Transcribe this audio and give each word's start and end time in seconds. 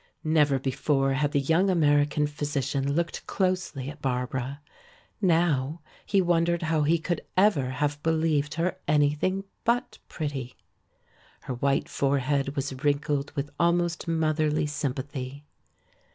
Never 0.23 0.57
before 0.57 1.13
had 1.13 1.31
the 1.31 1.39
young 1.39 1.69
American 1.69 2.25
physician 2.25 2.93
looked 2.93 3.27
closely 3.27 3.87
at 3.87 4.01
Barbara. 4.01 4.59
Now 5.21 5.81
he 6.07 6.23
wondered 6.23 6.63
how 6.63 6.81
he 6.81 6.97
could 6.97 7.21
ever 7.37 7.69
have 7.69 8.01
believed 8.01 8.55
her 8.55 8.79
anything 8.87 9.43
but 9.63 9.99
pretty. 10.09 10.55
Her 11.41 11.53
white 11.53 11.87
forehead 11.87 12.55
was 12.55 12.83
wrinkled 12.83 13.31
with 13.35 13.51
almost 13.59 14.07
motherly 14.07 14.65
sympathy. 14.65 15.45